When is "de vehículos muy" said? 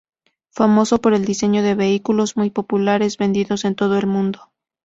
1.61-2.49